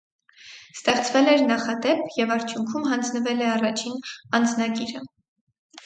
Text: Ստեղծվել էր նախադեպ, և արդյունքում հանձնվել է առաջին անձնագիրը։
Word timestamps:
Ստեղծվել 0.77 1.29
էր 1.33 1.43
նախադեպ, 1.51 2.01
և 2.21 2.35
արդյունքում 2.39 2.89
հանձնվել 2.95 3.47
է 3.47 3.53
առաջին 3.53 4.05
անձնագիրը։ 4.41 5.09